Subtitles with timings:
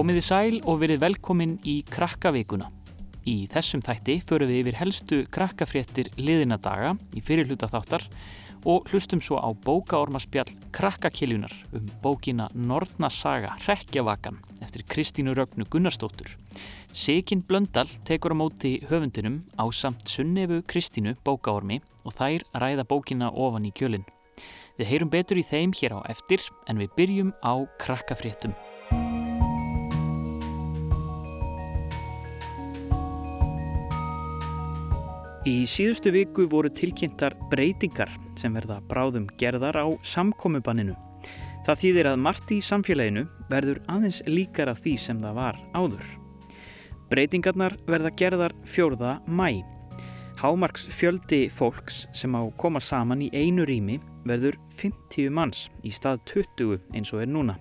[0.00, 2.70] Komiði sæl og verið velkomin í Krakkavíkuna.
[3.28, 8.06] Í þessum þætti förum við yfir helstu krakkafréttir liðina daga í fyrirluta þáttar
[8.64, 16.32] og hlustum svo á bókaormaspjall Krakkakiljunar um bókina Nortnasaga Rekkjavakan eftir Kristínu Rögnu Gunnarsdóttur.
[16.96, 23.28] Sigin Blöndal tekur á móti höfundinum á samt Sunnefu Kristínu bókaormi og þær ræða bókina
[23.28, 24.08] ofan í kjölinn.
[24.80, 28.56] Við heyrum betur í þeim hér á eftir en við byrjum á krakkafréttum.
[35.50, 40.94] Í síðustu viku voru tilkynntar breytingar sem verða bráðum gerðar á samkomubanninu.
[41.66, 46.06] Það þýðir að margt í samfélaginu verður aðeins líkar af því sem það var áður.
[47.10, 49.64] Breytingarnar verða gerðar fjórða mæ.
[50.38, 56.22] Hámarks fjöldi fólks sem á koma saman í einu rými verður 50 manns í stað
[56.30, 57.58] 20 eins og er núna.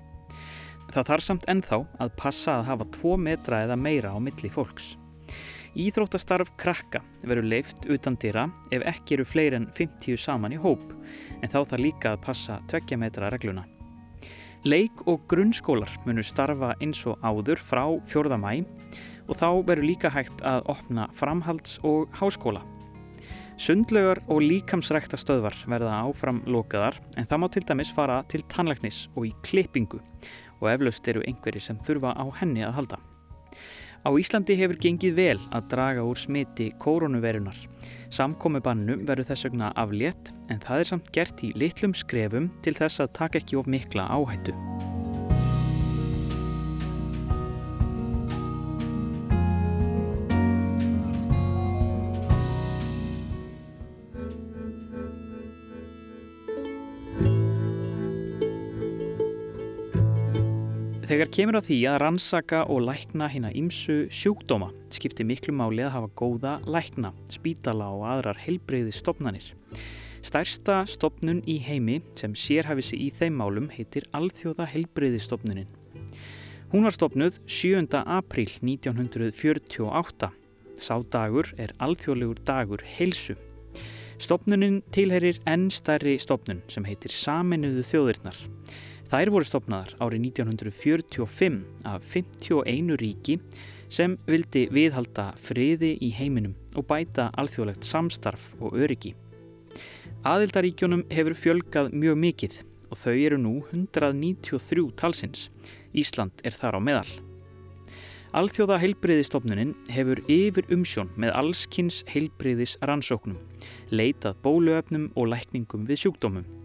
[0.93, 4.98] Það þarf samt ennþá að passa að hafa 2 metra eða meira á milli fólks.
[5.79, 10.81] Íþróttastarf krakka verður leift utan dýra ef ekki eru fleiri en 50 saman í hóp
[11.39, 13.63] en þá þarf líka að passa 2 metra regluna.
[14.67, 18.35] Leik og grunnskólar munu starfa eins og áður frá 4.
[18.35, 18.65] mæ
[19.29, 22.65] og þá verður líka hægt að opna framhalds- og háskóla.
[23.55, 29.05] Sundlögar og líkamsrækta stöðvar verða áfram lokaðar en það má til dæmis fara til tannlæknis
[29.15, 30.01] og í klippingu
[30.59, 32.99] og eflaust eru einhverji sem þurfa á henni að halda.
[34.07, 37.57] Á Íslandi hefur gengið vel að draga úr smiti koronavirunar.
[38.09, 43.03] Samkomibannum verður þess vegna aflétt en það er samt gert í litlum skrefum til þess
[43.03, 44.55] að taka ekki of mikla áhættu.
[61.19, 65.91] Þegar kemur á því að rannsaka og lækna hérna ímsu sjúkdóma skiptir miklu máli að
[65.97, 69.49] hafa góða lækna, spítala og aðrar heilbreyði stopnanir.
[70.23, 75.67] Stærsta stopnun í heimi sem sérhafi sig í þeim málum heitir Alþjóða heilbreyðistopnunin.
[76.71, 77.99] Hún var stopnuð 7.
[77.99, 80.31] apríl 1948.
[80.79, 83.35] Sá dagur er alþjóðlegur dagur heilsu.
[84.23, 88.39] Stopnunin tilherir enn stærri stopnun sem heitir Saminuðu þjóðirnar.
[89.09, 91.55] Þær voru stopnaðar árið 1945
[91.89, 93.39] af 51 ríki
[93.89, 99.15] sem vildi viðhalda friði í heiminum og bæta alþjóðlegt samstarf og öryggi.
[100.29, 102.59] Aðildaríkjónum hefur fjölgað mjög mikið
[102.89, 105.49] og þau eru nú 193 talsins.
[105.89, 107.09] Ísland er þar á meðal.
[108.37, 113.41] Alþjóða heilbriðistofnunin hefur yfir umsjón með allskynns heilbriðis rannsóknum,
[113.89, 116.58] leitað bóluöfnum og lækningum við sjúkdómum.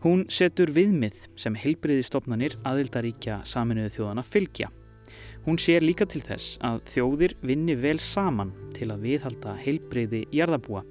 [0.00, 4.70] Hún setur viðmið sem heilbriðistofnanir aðildaríkja saminuðu þjóðana fylgja.
[5.44, 10.86] Hún sér líka til þess að þjóðir vinni vel saman til að viðhalda heilbriði jarðabúa.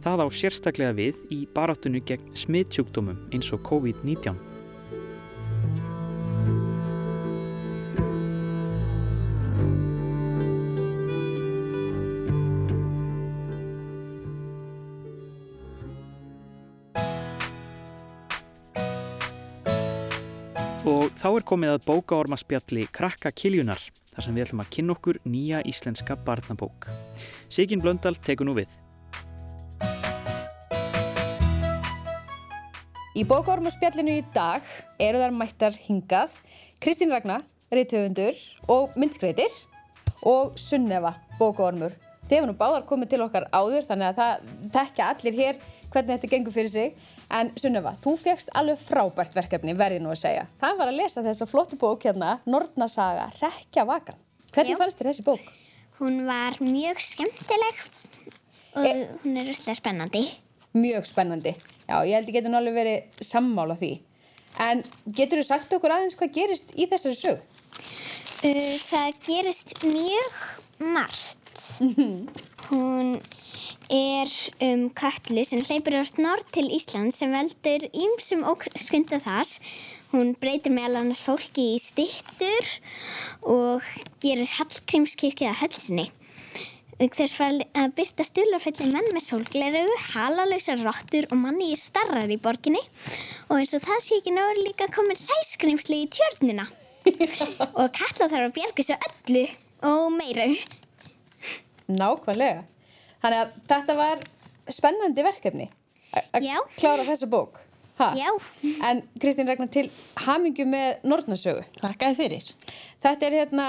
[0.00, 4.57] Það á sérstaklega við í barátunni gegn smittsjúkdómum eins og COVID-19.
[21.48, 23.80] Komið að bókaormaspjalli Krakka Kiljunar
[24.12, 26.88] þar sem við ætlum að kynna okkur nýja íslenska barnabók.
[27.48, 28.68] Sigin Blöndal tekur nú við.
[33.16, 34.66] Í bókaormaspjallinu í dag
[35.00, 36.36] eru þar mættar hingað
[36.82, 38.36] Kristín Ragnar, reytöfundur
[38.70, 39.54] og myndskreitir
[40.28, 41.96] og Sunneva, bókaormur.
[42.28, 46.14] Þið hefur nú báðar komið til okkar áður þannig að það þekkja allir hér hvernig
[46.16, 46.94] þetta gengur fyrir sig.
[47.30, 50.46] En Sunneva, þú fegst alveg frábært verkefni, verði nú að segja.
[50.60, 54.16] Það var að lesa þessa flottu bók hérna, Nortnasaga, Rekja Vakan.
[54.52, 54.78] Hvernig Já.
[54.80, 55.48] fannst þér þessi bók?
[55.98, 57.80] Hún var mjög skemmtileg
[58.78, 60.22] og E- hún er rústlega spennandi.
[60.74, 61.54] Mjög spennandi.
[61.88, 63.98] Já, ég held ég getur nú alveg verið sammála því.
[64.60, 67.40] En getur þú sagt okkur aðeins hvað gerist í þessari sög?
[68.38, 70.38] Uh, það gerist mjög
[70.94, 71.44] margt.
[72.70, 73.16] hún
[73.92, 74.32] er
[74.64, 79.48] um kallu sem hleypur á snort til Ísland sem veldur ýmsum óskunda þar.
[80.12, 82.70] Hún breytir meðal annars fólki í styttur
[83.44, 83.84] og
[84.24, 86.06] gerir Hallgrímskirkju að hölsinni.
[86.98, 89.84] Þess var að byrta stularfelli menn með sólgleru,
[90.14, 92.80] halalausa rottur og manni í starrar í borginni
[93.46, 96.66] og eins og það sé ekki náður líka komin sæskrimsli í tjörnina
[97.78, 99.44] og kalla þarf að bjarga þessu öllu
[99.92, 100.48] og meira.
[101.86, 102.66] Nákvæmlega.
[103.22, 104.26] Þannig að þetta var
[104.68, 105.70] spennandi verkefni
[106.14, 107.58] að klára þessa bók.
[107.98, 108.12] Ha?
[108.14, 108.30] Já.
[108.86, 109.88] En Kristín Ragnar til
[110.22, 111.64] hamingju með Nortnasögu.
[111.82, 112.52] Þakkaði fyrir.
[113.02, 113.66] Þetta er hérna,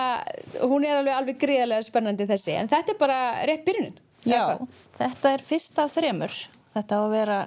[0.69, 3.19] hún er alveg alveg gríðarlega spennandi þessi, en þetta er bara
[3.50, 3.98] rétt byrjunin.
[4.28, 4.80] Já, hvað?
[5.00, 6.36] þetta er fyrsta af þremur.
[6.75, 7.40] Þetta á að vera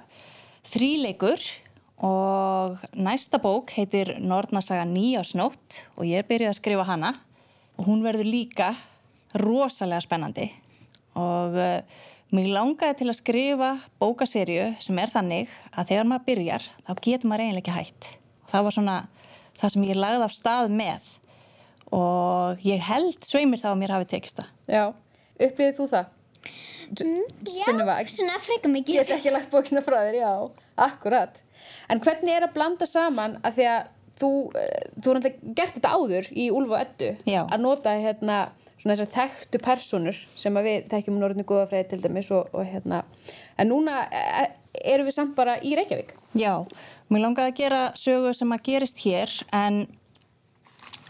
[0.67, 1.45] þríleikur
[2.03, 7.13] og næsta bók heitir Nornasaga nýjásnótt og ég er byrjuð að skrifa hana
[7.77, 8.73] og hún verður líka
[9.39, 10.49] rosalega spennandi
[11.19, 13.71] og uh, mig langaði til að skrifa
[14.01, 18.09] bókaserju sem er þannig að þegar maður byrjar þá getur maður eiginlega ekki hætt.
[18.49, 18.97] Það var svona
[19.59, 21.11] það sem ég lagði af stað með
[21.93, 24.51] og ég held sveimir þá að mér hafi tekist það.
[24.73, 24.83] Já,
[25.37, 26.11] upplýðið þú það?
[26.93, 28.99] Já, Sunniva, svona freka mikið.
[28.99, 30.31] get ekki lagt bókina frá þér, já,
[30.85, 31.39] akkurat.
[31.89, 35.77] En hvernig er að blanda saman að því að þú, eh, þú er náttúrulega gert
[35.77, 37.41] þetta áður í Úlf og Eddu Já.
[37.45, 38.41] að nota hérna
[38.83, 42.67] svona þessar þekktu personur sem að við þekkjum um Norðinu Góðafræði til dæmis og, og
[42.67, 43.03] hérna,
[43.57, 44.51] en núna er,
[44.83, 46.11] erum við samt bara í Reykjavík.
[46.35, 46.57] Já,
[47.07, 49.85] mér langaði að gera sögu sem að gerist hér en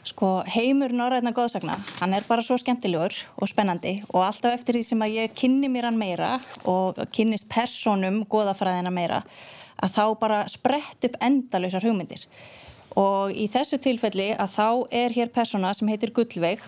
[0.03, 4.83] sko heimur norræna góðsagna, hann er bara svo skemmtilegur og spennandi og alltaf eftir því
[4.85, 6.35] sem að ég kynni mér hann meira
[6.69, 9.23] og kynnist personum góðafræðina meira
[9.79, 12.27] að þá bara sprett upp endalausar hugmyndir
[12.99, 14.67] og í þessu tilfelli að þá
[15.03, 16.61] er hér persona sem heitir Gullveig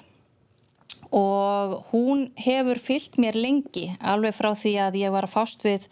[1.16, 5.86] og hún hefur fyllt mér lengi alveg frá því að ég var að fást við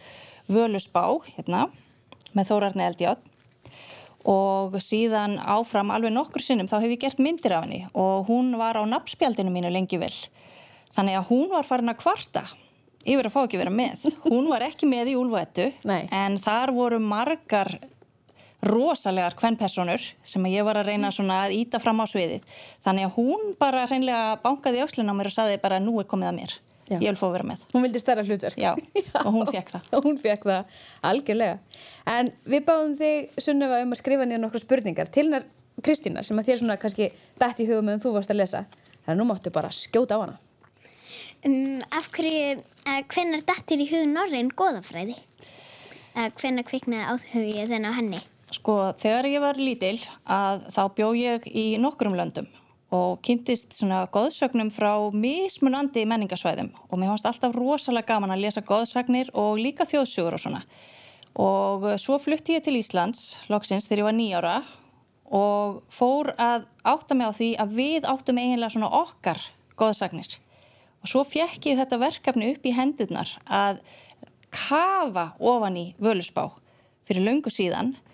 [0.52, 1.68] Völusbá hérna
[2.34, 3.30] með Þórarni Eldjátt
[4.30, 8.54] og síðan áfram alveg nokkur sinnum þá hef ég gert myndir af henni og hún
[8.60, 10.14] var á nafnspjaldinu mínu lengi vel.
[10.96, 12.44] Þannig að hún var farin að kvarta
[13.04, 14.06] yfir að fá ekki vera með.
[14.24, 16.06] Hún var ekki með í Úlfættu Nei.
[16.12, 17.74] en þar voru margar
[18.64, 22.46] rosalegar kvennpersonur sem ég var að reyna svona að íta fram á sviðið
[22.86, 26.30] þannig að hún bara reynlega bankaði öxlun á mér og saði bara nú er komið
[26.32, 26.54] að mér
[26.90, 26.98] Já.
[27.00, 28.58] ég vil fá að vera með Hún vildi stærra hlutverk.
[28.60, 28.74] Já,
[29.24, 29.92] og hún fékk það.
[30.04, 30.74] hún fekk það,
[31.10, 31.60] algjörlega.
[32.12, 35.46] En við báðum þig, Sunnefa, um að skrifa niður nokkru spurningar til hennar
[35.84, 37.08] Kristínar sem að þér svona kannski
[37.40, 38.66] dætt í hugum meðan þú varst að lesa.
[39.06, 40.36] Þannig að nú máttu bara skjóta á hana.
[41.44, 45.16] Um, af hverju, uh, hvenær dattir í hug Norræn góðafræði?
[46.14, 48.22] Uh, hvenær kviknaði áhugið þenn á henni?
[48.54, 49.96] Sko, þegar ég var lítil
[50.30, 52.46] að þá bjó ég í nokkrum löndum
[52.94, 58.62] og kynntist svona góðsögnum frá mismunandi menningasvæðum og mér fannst alltaf rosalega gaman að lesa
[58.62, 60.62] góðsagnir og líka þjóðsugur og svona.
[61.34, 64.54] Og svo flutti ég til Íslands, loksins, þegar ég var nýjára
[65.34, 69.42] og fór að átta mig á því að við áttum eiginlega svona okkar
[69.82, 70.38] góðsagnir.
[71.02, 73.82] Og svo fekk ég þetta verkefni upp í hendurnar að
[74.54, 76.52] kafa ofan í völusbá
[77.10, 78.13] fyrir löngu síðan og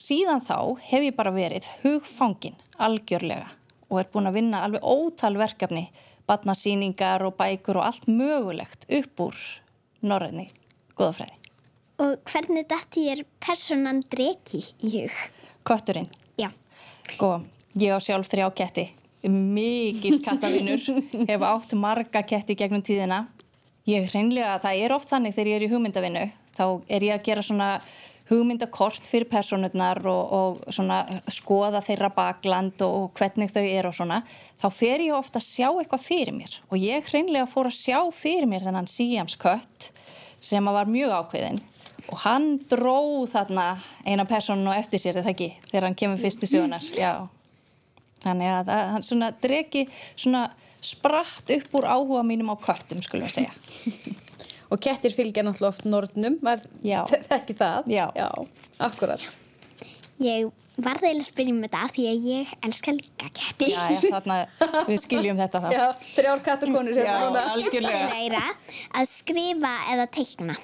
[0.00, 3.50] síðan þá hef ég bara verið hugfangin algjörlega
[3.92, 5.90] og er búin að vinna alveg ótal verkefni,
[6.26, 9.36] batnasýningar og bækur og allt mögulegt upp úr
[10.00, 10.48] norræni
[10.96, 11.36] góðafræði.
[12.02, 15.18] Og hvernig datti ég personan Dreki í hug?
[15.68, 16.08] Kötturinn,
[16.40, 16.48] Já.
[17.12, 17.42] sko,
[17.78, 18.86] ég á sjálf þrjá ketti,
[19.28, 20.80] mikill kattavinnur,
[21.28, 23.26] hef átt marga ketti gegnum tíðina.
[23.86, 26.24] Ég hreinlega, það er oft þannig þegar ég er í hugmyndavinnu,
[26.56, 27.68] þá er ég að gera svona
[28.30, 34.22] hugmyndakort fyrir personurnar og, og skoða þeirra bakland og, og hvernig þau eru og svona,
[34.62, 37.98] þá fer ég ofta að sjá eitthvað fyrir mér og ég hreinlega fór að sjá
[38.14, 39.90] fyrir mér þennan síjamskött
[40.42, 41.62] sem að var mjög ákveðin
[42.10, 43.66] og hann dróð þarna
[44.06, 47.28] eina personu eftir sér, eða ekki, þegar hann kemur fyrst í sögunar, já.
[48.22, 50.48] Þannig að hann svona dregi svona
[50.82, 53.54] spratt upp úr áhuga mínum á köttum, skulum við segja.
[54.72, 57.02] Og kettir fylgja náttúrulega oft nornum, var Já.
[57.36, 57.88] ekki það?
[57.92, 58.06] Já.
[58.16, 58.28] Já,
[58.80, 59.24] akkurat.
[60.22, 60.48] Ég
[60.80, 63.68] varði eiginlega að spyrja um þetta af því að ég elska líka ketti.
[63.74, 64.38] Já, já, þarna
[64.88, 65.68] við skiljum þetta þá.
[65.76, 65.84] Já,
[66.16, 67.02] þrjár kattakonur Já.
[67.02, 67.26] hérna.
[67.26, 68.00] Það er algjörlega.
[68.06, 70.56] skemmtilegra að skrifa eða teikna.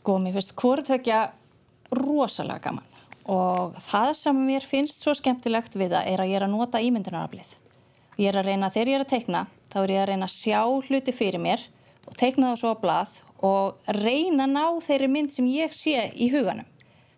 [0.00, 1.22] Sko, mér finnst hvortvekja
[1.96, 2.86] rosalega gaman
[3.30, 6.80] og það sem mér finnst svo skemmtilegt við það er að ég er að nota
[6.82, 7.50] ímyndunaraflið.
[8.20, 10.34] Ég er að reyna, þegar ég er að teikna, þá er ég að reyna að
[10.34, 11.62] sjá hluti fyrir mér
[12.06, 13.16] og teikna það svo á blað
[13.46, 16.68] og reyna að ná þeirri mynd sem ég sé í huganum.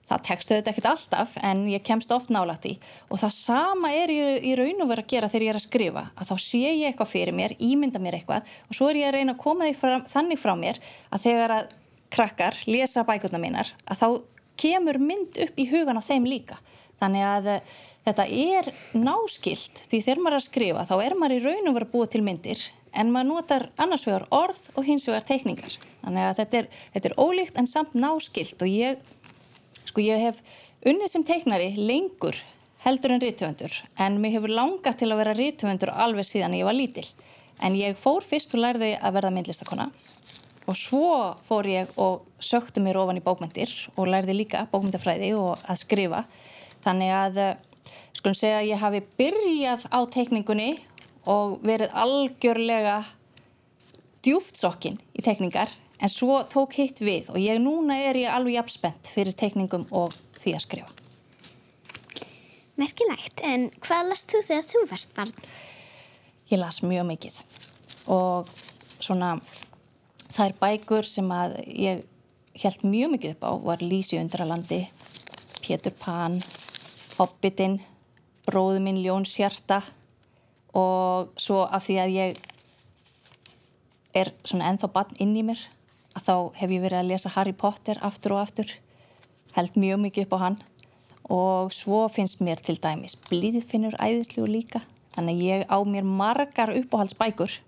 [0.03, 2.73] Það tekstu þetta ekkert alltaf en ég kemst oft nálægt í
[3.07, 6.03] og það sama er í raun og vera að gera þegar ég er að skrifa
[6.19, 9.17] að þá sé ég eitthvað fyrir mér, ímynda mér eitthvað og svo er ég að
[9.17, 11.73] reyna að koma fram, þannig frá mér að þegar að
[12.13, 14.09] krakkar lesa bækurna mínar að þá
[14.61, 16.59] kemur mynd upp í hugan á þeim líka.
[17.01, 17.73] Þannig að eh,
[18.07, 21.79] þetta er náskilt því þegar maður er að skrifa þá er maður í raun og
[21.79, 25.77] vera búið til myndir en maður notar annars vegar orð og hins vegar teikningar.
[26.03, 29.13] Þannig að þetta er, þetta er ólíkt en samt náskilt og ég,
[29.89, 30.43] sko ég hef
[30.89, 32.39] unnið sem teiknari lengur
[32.83, 36.77] heldur en rítuvendur en mér hefur langað til að vera rítuvendur alveg síðan ég var
[36.79, 37.07] lítil.
[37.63, 39.91] En ég fór fyrst og lærði að verða myndlistakona
[40.67, 45.63] og svo fór ég og sökti mér ofan í bókmyndir og lærði líka bókmyndafræði og
[45.67, 46.23] að skrifa
[46.85, 47.55] þannig að eh,
[48.15, 50.71] skulum segja að ég hafi byrjað á teikningunni
[51.31, 52.97] og verið algjörlega
[54.23, 55.71] djúftsokkin í teikningar
[56.03, 60.15] en svo tók hitt við og ég núna er ég alveg jafnspennt fyrir teikningum og
[60.43, 60.91] því að skrifa.
[62.81, 65.35] Merkilegt, en hvað last þú þegar þú varst barn?
[66.51, 67.43] Ég las mjög mikið
[68.11, 68.49] og
[68.99, 69.37] svona
[70.33, 72.03] þær bækur sem að ég
[72.63, 74.83] held mjög mikið upp á var Lísi undralandi,
[75.63, 76.41] Pétur Pan,
[77.19, 77.79] Hobbitin,
[78.49, 79.83] Bróðu minn Ljón Sjarta
[80.73, 82.41] og svo af því að ég
[84.17, 85.61] er svona ennþá barn inn í mér
[86.17, 88.73] að þá hef ég verið að lesa Harry Potter aftur og aftur,
[89.57, 90.59] held mjög mikið upp á hann.
[91.33, 94.83] Og svo finnst mér til dæmis blíðfinnur æðislu líka
[95.15, 97.59] þannig að ég á mér margar uppáhaldsbækur.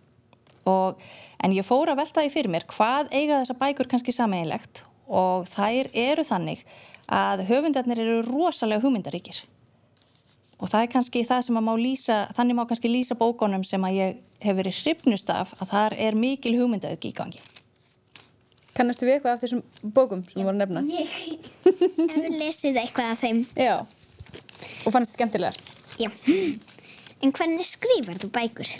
[0.69, 1.01] Og,
[1.45, 5.45] en ég fór að velta því fyrir mér hvað eiga þessa bækur kannski sameinlegt og
[5.53, 6.63] þær eru þannig
[7.13, 9.43] að höfundarnir eru rosalega hugmyndaríkir
[10.65, 13.85] og það er kannski það sem að má lýsa þannig má kannski lýsa bókonum sem
[13.85, 17.43] að ég hef verið hrifnust af að þar er mikil hugmyndaauðgi í gangi
[18.75, 19.61] Kannastu við eitthvað af þessum
[19.95, 20.81] bókum sem voru nefna?
[20.89, 21.13] Ég
[22.11, 23.45] hef lesið eitthvað af þeim.
[23.55, 23.75] Já.
[23.85, 25.61] Og fannst þetta skemmtilegar?
[26.03, 26.11] Já.
[27.23, 28.73] En hvernig skrifar þú bækur?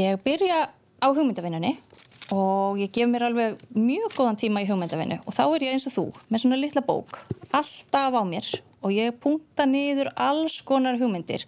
[0.00, 1.74] Ég byrja á hugmyndavinnunni
[2.32, 5.86] og ég gef mér alveg mjög góðan tíma í hugmyndavinnu og þá er ég eins
[5.90, 7.20] og þú með svona litla bók
[7.54, 8.48] alltaf á mér
[8.86, 11.42] og ég punta niður alls konar hugmyndir.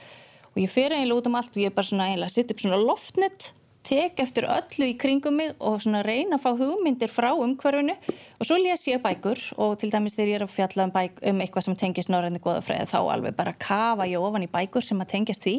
[0.54, 2.56] Og ég fer eiginlega út um allt og ég er bara svona eiginlega að setja
[2.56, 3.52] upp svona loftnett
[3.88, 7.94] tek eftir öllu í kringum mig og svona reyna að fá hugmyndir frá umhverfinu.
[8.38, 11.22] Og svo les ég bækur og til dæmis þegar ég er að fjalla um, bæk,
[11.30, 15.00] um eitthvað sem tengist norðinni goðafræði þá alveg bara kafa ég ofan í bækur sem
[15.00, 15.56] að tengjast því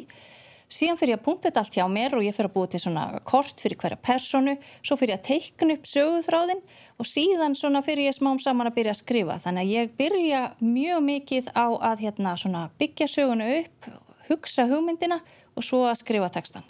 [0.70, 2.82] síðan fyrir ég að punkta þetta allt hjá mér og ég fyrir að búa til
[2.84, 6.64] svona kort fyrir hverja personu svo fyrir ég að teikna upp söguþráðin
[7.02, 10.42] og síðan svona fyrir ég smám saman að byrja að skrifa þannig að ég byrja
[10.62, 13.94] mjög mikið á að hérna, byggja sögunu upp
[14.30, 15.24] hugsa hugmyndina
[15.58, 16.68] og svo að skrifa textan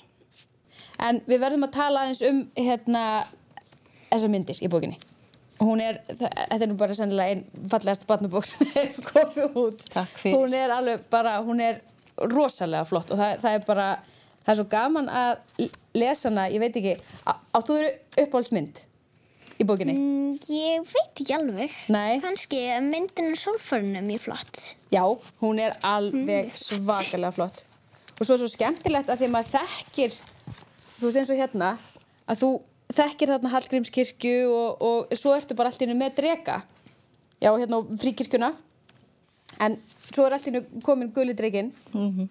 [1.00, 3.04] En við verðum að tala aðeins um hérna
[4.10, 5.00] þessar myndir í bókinni.
[5.60, 9.86] Hún er, þetta er nú bara sennilega einn fallegast barnabók sem hefur komið út.
[9.92, 10.38] Takk fyrir.
[10.38, 11.82] Hún er alveg bara, hún er
[12.28, 13.88] rosalega flott og það, það er bara,
[14.44, 15.66] það er svo gaman að
[15.98, 16.96] lesa hana, ég veit ekki,
[17.26, 17.92] áttu þú
[18.26, 18.84] uppáhaldsmynd
[19.60, 19.96] í bókinni?
[19.96, 21.78] Mm, ég veit ekki alveg.
[21.92, 22.20] Nei.
[22.24, 24.62] Kanski myndin af sólförnum er flott.
[24.94, 25.04] Já,
[25.42, 26.60] hún er alveg mm.
[26.60, 27.66] svakalega flott.
[28.20, 30.20] Og svo er svo skemmtilegt að því að maður þekkir
[31.00, 31.70] þú veist eins og hérna
[32.30, 32.50] að þú
[32.98, 36.60] þekkir þarna Hallgrímskirkju og, og svo ertu bara allt innu með drega
[37.40, 38.52] já hérna fríkirkjuna
[39.60, 42.28] en svo er allt innu komin gullidregin mm -hmm.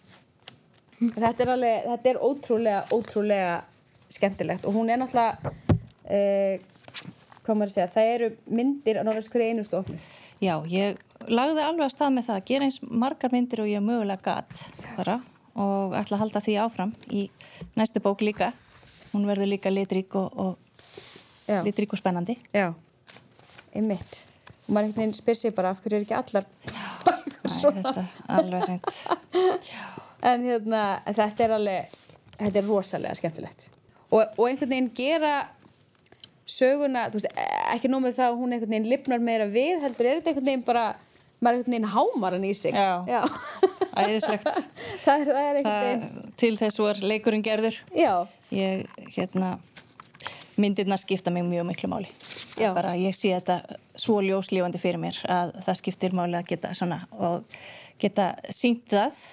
[1.15, 3.63] þetta er alveg þetta er ótrúlega, ótrúlega
[4.09, 4.65] skemmtilegt.
[4.65, 5.37] Og hún er náttúrulega
[6.05, 6.61] eh,
[7.43, 9.99] hvað maður að segja það eru myndir á náttúrulega hverju einustu ofni
[10.39, 13.83] Já, ég lagði alveg að stað með það að gera eins margar myndir og ég
[13.83, 15.17] mögulega gatt bara
[15.59, 17.25] og ætla að halda því áfram í
[17.75, 18.53] næstu bók líka.
[19.11, 22.37] Hún verður líka litrík og, og litrík og spennandi.
[22.55, 22.71] Já,
[23.75, 24.29] einmitt.
[24.69, 26.47] Og maður einhvern veginn spyr sér bara af hverju er ekki allar
[27.65, 28.05] Æ,
[28.39, 29.01] alveg reynd
[30.31, 31.97] en hérna, þetta er alveg
[32.39, 33.69] þetta er rosalega skemmtilegt.
[34.09, 35.35] Og, og einhvern veginn gera
[36.49, 37.43] söguna, þú veist,
[37.75, 40.65] ekki nómið það að hún einhvern veginn lifnar meira við heldur er þetta einhvern veginn
[40.69, 40.87] bara
[41.45, 42.75] maður einhvern veginn hámar hann í sig.
[42.75, 43.21] Já, Já.
[43.99, 44.49] æðislegt.
[45.05, 46.31] Það er, það er veginn.
[46.39, 47.79] Til þess var leikurinn gerður.
[47.97, 48.13] Já.
[48.55, 48.87] Ég,
[49.17, 49.57] hérna
[50.59, 52.11] myndirna skipta mig mjög miklu máli.
[52.59, 57.03] Bara ég sé þetta svo ljóslífandi fyrir mér að það skiptir máli að geta svona
[57.13, 57.59] og
[58.01, 59.25] geta sínt það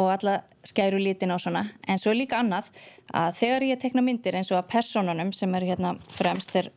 [0.00, 1.64] og alla skæru lítin á svona.
[1.88, 2.68] En svo líka annað
[3.16, 6.70] að þegar ég tekna myndir eins og að personunum sem er hérna fremst er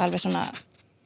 [0.00, 0.48] alveg svona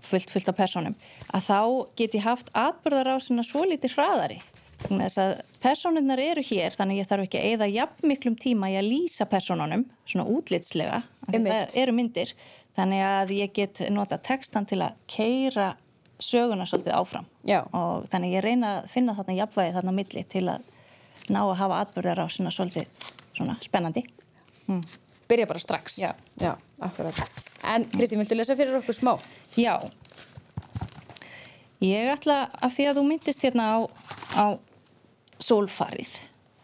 [0.09, 0.95] fullt fullt af personum
[1.35, 1.61] að þá
[1.99, 4.39] get ég haft atbyrðarásina svo litið hraðari
[4.87, 5.33] þess að
[5.63, 9.27] personunar eru hér þannig ég þarf ekki að eða jafn miklum tíma í að lýsa
[9.31, 12.33] personunum svona útlitslega það eru myndir
[12.79, 15.73] þannig að ég get nota textan til að keira
[16.19, 17.27] söguna svolítið áfram.
[17.47, 17.63] Já.
[17.73, 20.71] og þannig ég reyna að finna þarna jafnvægi þarna milli til að
[21.29, 23.05] ná að hafa atbyrðarásina svolítið
[23.37, 24.05] svona spennandi.
[24.67, 24.83] Mm.
[25.29, 25.99] Byrja bara strax.
[26.01, 26.55] Já, Já
[27.63, 29.13] En Kristín, viltu lesa fyrir okkur smá?
[29.59, 29.75] Já.
[31.83, 33.79] Ég ætla að því að þú myndist hérna á,
[34.39, 34.45] á
[35.43, 36.11] sólfarið.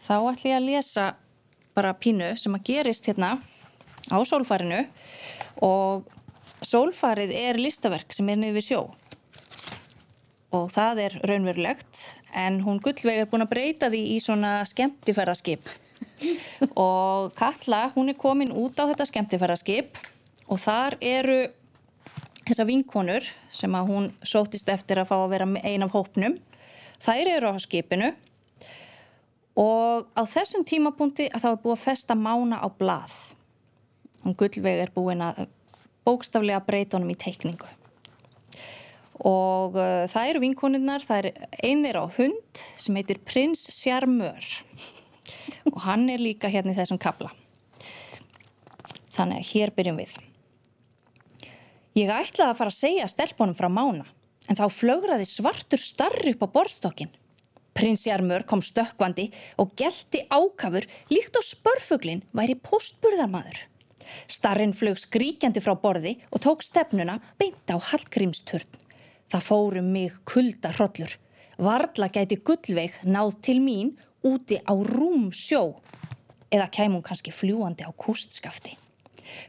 [0.05, 1.05] Þá ætla ég að lesa
[1.75, 3.35] bara pínu sem að gerist hérna
[4.11, 4.83] á sólfarinu.
[5.65, 6.05] Og
[6.65, 8.81] sólfarið er listaverk sem er niður við sjó.
[10.55, 12.03] Og það er raunverulegt
[12.35, 15.67] en hún gullveg er búin að breyta því í svona skemmtifærðarskip
[16.87, 19.99] og Katla hún er komin út á þetta skemmtifærðarskip
[20.51, 21.39] og þar eru
[22.45, 26.37] þessar vinkonur sem að hún sótist eftir að fá að vera ein af hópnum.
[27.01, 28.11] Þær eru á skipinu
[29.55, 33.15] og á þessum tímapunkti að þá er búið að festa mána á blað.
[34.25, 35.45] Hún gullveg er búin að
[36.05, 37.69] bókstaflega breyta honum í teikningu.
[39.25, 44.49] Og uh, það eru vinkonunnar, það er einir á hund sem heitir Prins Sjarmör
[45.71, 47.31] og hann er líka hérna í þessum kabla.
[49.15, 50.17] Þannig að hér byrjum við.
[51.95, 54.03] Ég ætlaði að fara að segja stelpunum frá mána
[54.51, 57.13] en þá flögraði svartur starri upp á borstokkin.
[57.75, 59.25] Prins Jarmur kom stökkvandi
[59.59, 63.57] og gelti ákafur líkt á spörfuglin væri postburðarmadur.
[64.31, 68.69] Starrin flög skríkjandi frá borði og tók stefnuna beint á Hallgrímsturn.
[69.27, 71.17] Það fórum mig kulda hrollur.
[71.59, 73.91] Varla gæti gullveig náð til mín
[74.23, 75.81] úti á rúm sjó
[76.47, 78.84] eða kæmum kannski fljúandi á kústskafti.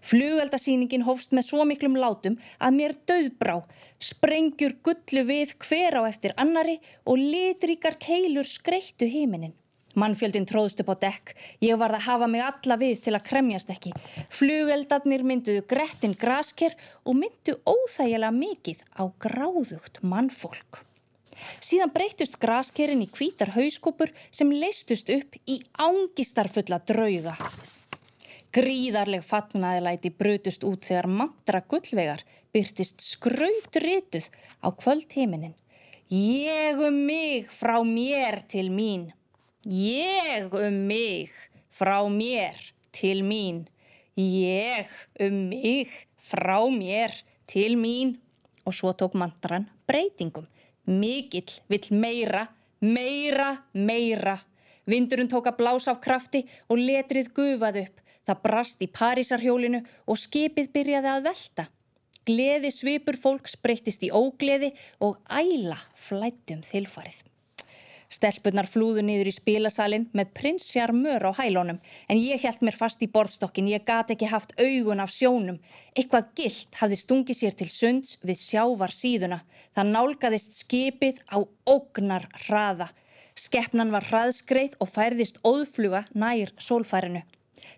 [0.06, 3.61] Flugeldasýningin hófst með svo miklum látum að mér döðbrá,
[3.99, 9.54] sprengjur gullu við hver á eftir annari og litríkar keilur skreittu híminin.
[9.97, 11.30] Mannfjöldin tróðst upp á dekk,
[11.64, 13.95] ég varð að hafa mig alla við til að kremjast ekki.
[14.28, 16.76] Flugeldarnir mynduðu grettin grasker
[17.09, 20.83] og myndu óþægilega mikið á gráðugt mannfólk.
[21.64, 27.37] Síðan breytust graskerinn í kvítar hauskúpur sem leistust upp í ángistarfulla drauga.
[28.57, 32.23] Gríðarleg fatnaðilæti brutust út þegar mantra gullvegar
[32.57, 34.31] byrtist skrautrituð
[34.65, 35.53] á kvöldtíminin.
[36.09, 39.11] Ég um mig frá mér til mín.
[39.69, 41.35] Ég um mig
[41.69, 42.57] frá mér
[42.97, 43.67] til mín.
[44.17, 44.89] Ég
[45.21, 47.13] um mig frá mér
[47.45, 48.17] til mín.
[48.65, 50.49] Og svo tók mantran breytingum.
[50.87, 52.49] Mikill vill meira,
[52.81, 54.39] meira, meira.
[54.87, 58.01] Vindurinn tók að blása af krafti og letrið gufað upp.
[58.26, 61.68] Það brast í Parísarhjólinu og skipið byrjaði að velta.
[62.26, 67.23] Gleði svipur fólks breyttist í ógleði og æla flættum þilfarið.
[68.06, 73.08] Stelpunar flúðu niður í spilasalinn með prinsjarmör á hælónum en ég held mér fast í
[73.10, 75.58] borðstokkin, ég gat ekki haft augun af sjónum.
[75.95, 79.41] Eitthvað gilt hafði stungið sér til sunds við sjávar síðuna.
[79.75, 82.93] Það nálgæðist skipið á ógnar hraða.
[83.36, 87.26] Skeppnan var hraðskreið og færðist óðfluga nær sólfærinu.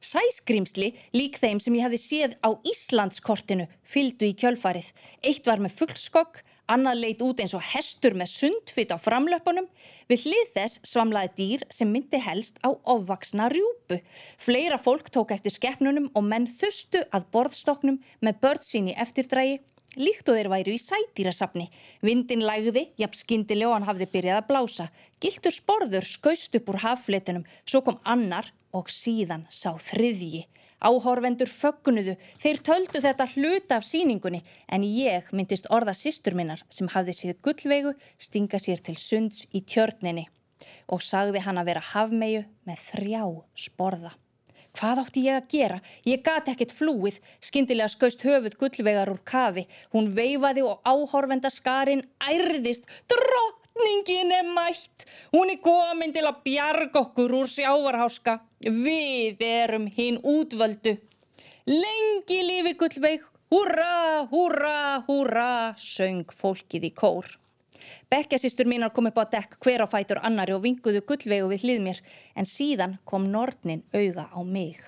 [0.00, 4.92] Sæskrimsli, lík þeim sem ég hefði séð á Íslandskortinu, fyldu í kjölfarið.
[5.22, 9.68] Eitt var með fullskokk, annað leit út eins og hestur með sundfitt á framlöpunum.
[10.10, 14.00] Við hlið þess svamlaði dýr sem myndi helst á ofvaksna rjúpu.
[14.36, 19.58] Fleira fólk tók eftir skeppnunum og menn þustu að borðstoknum með börn sín í eftirdrægi
[19.98, 21.66] líkt og þeir væru í sætýrasafni.
[22.04, 24.86] Vindin lægði, jafn skindilega og hann hafði byrjað að blása.
[25.22, 30.46] Giltur sporður skaust upp úr haffletunum, svo kom annar og síðan sá þriðji.
[30.78, 36.90] Áhorvendur fögnuðu, þeir töldu þetta hluta af síningunni en ég myndist orða sýstur minnar sem
[36.92, 40.28] hafði síð gullveigu stinga sér til sunds í tjörninni
[40.86, 43.22] og sagði hann að vera hafmeyju með þrjá
[43.66, 44.14] sporða.
[44.78, 45.76] Hvað átti ég að gera?
[46.06, 49.64] Ég gati ekkert flúið, skindilega skaust höfuð gullvegar úr kafi.
[49.90, 52.86] Hún veifaði og áhorfenda skarinn ærðist.
[53.10, 55.08] Drottningin er mætt!
[55.34, 58.36] Hún er komin til að bjarga okkur úr sjávarháska.
[58.62, 60.94] Við erum hinn útvöldu.
[61.66, 67.34] Lengi lífi gullveig, húra, húra, húra, söng fólkið í kór.
[68.10, 71.82] Bekkjasistur mínar kom upp á dekk hver á fætur annari og vinguðu gullvegu við hlið
[71.84, 72.02] mér
[72.34, 74.80] en síðan kom Nortnin auga á mig.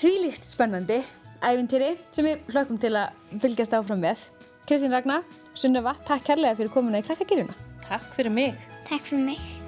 [0.00, 1.00] Þvílíkt spennandi
[1.44, 4.26] æfintýri sem við hlökkum til að fylgjast áfram með.
[4.68, 7.56] Kristín Ragnar, Sunnöfa, takk kærlega fyrir komuna í Krakkagirjuna.
[7.88, 8.68] Takk fyrir mig.
[8.88, 9.59] Takk fyrir mig.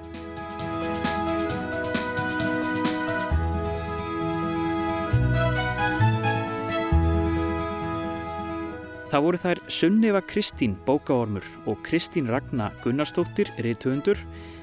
[9.13, 14.17] Það voru þær Sunniva Kristín bókaormur og Kristín Ragnar Gunnarsdóttir reytuundur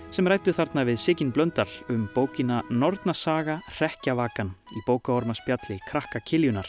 [0.10, 6.66] sem rættu þarna við Sigin Blöndal um bókina Nornasaga Rekkjavakan í bókaormaspjalli Krakka Kiljunar.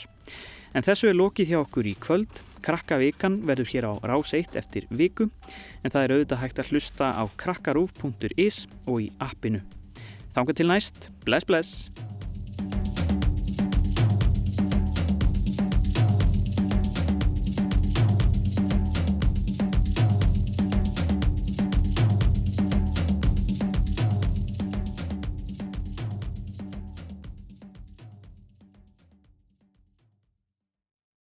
[0.76, 2.44] En þessu er lokið hjá okkur í kvöld.
[2.60, 5.30] Krakka vikan verður hér á rás 1 eftir viku
[5.80, 9.64] en það er auðvitað hægt að hlusta á krakkarúf.is og í appinu.
[10.36, 11.08] Þánga til næst.
[11.24, 11.88] Bless bless!